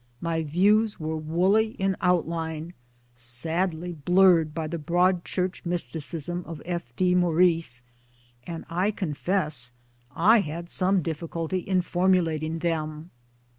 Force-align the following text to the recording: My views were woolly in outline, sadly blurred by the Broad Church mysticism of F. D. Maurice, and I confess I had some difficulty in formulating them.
My 0.19 0.41
views 0.41 0.99
were 0.99 1.15
woolly 1.15 1.73
in 1.77 1.95
outline, 2.01 2.73
sadly 3.13 3.93
blurred 3.93 4.51
by 4.51 4.65
the 4.65 4.79
Broad 4.79 5.23
Church 5.23 5.61
mysticism 5.63 6.43
of 6.47 6.59
F. 6.65 6.91
D. 6.95 7.13
Maurice, 7.13 7.83
and 8.47 8.65
I 8.67 8.89
confess 8.89 9.73
I 10.15 10.39
had 10.39 10.71
some 10.71 11.03
difficulty 11.03 11.59
in 11.59 11.83
formulating 11.83 12.57
them. 12.57 13.11